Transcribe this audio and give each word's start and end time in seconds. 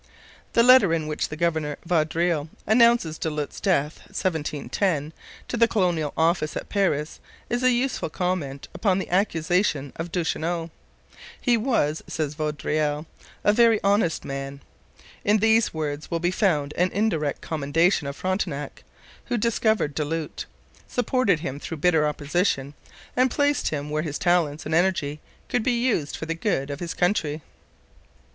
The 0.53 0.63
letter 0.63 0.95
in 0.95 1.05
which 1.05 1.29
the 1.29 1.35
governor 1.35 1.77
Vaudreuil 1.85 2.49
announces 2.65 3.19
Du 3.19 3.29
Lhut's 3.29 3.59
death 3.61 3.99
(1710) 4.07 5.13
to 5.47 5.55
the 5.55 5.67
Colonial 5.67 6.11
Office 6.17 6.57
at 6.57 6.69
Paris 6.69 7.19
is 7.51 7.61
a 7.61 7.69
useful 7.69 8.09
comment 8.09 8.67
upon 8.73 8.97
the 8.97 9.11
accusations 9.11 9.93
of 9.97 10.11
Duchesneau. 10.11 10.71
'He 11.39 11.55
was,' 11.55 12.01
says 12.07 12.33
Vaudreuil, 12.33 13.05
'a 13.43 13.53
very 13.53 13.79
honest 13.83 14.25
man.' 14.25 14.61
In 15.23 15.37
these 15.37 15.71
words 15.71 16.09
will 16.09 16.19
be 16.19 16.31
found 16.31 16.73
an 16.77 16.89
indirect 16.91 17.41
commendation 17.41 18.07
of 18.07 18.15
Frontenac, 18.15 18.83
who 19.25 19.37
discovered 19.37 19.93
Du 19.93 20.03
Lhut, 20.03 20.45
supported 20.87 21.41
him 21.41 21.59
through 21.59 21.77
bitter 21.77 22.07
opposition, 22.07 22.73
and 23.15 23.29
placed 23.29 23.67
him 23.67 23.91
where 23.91 24.01
his 24.01 24.17
talents 24.17 24.65
and 24.65 24.73
energy 24.73 25.19
could 25.47 25.61
be 25.61 25.79
used 25.79 26.17
for 26.17 26.25
the 26.25 26.33
good 26.33 26.71
of 26.71 26.79
his 26.79 26.95
country. 26.95 27.43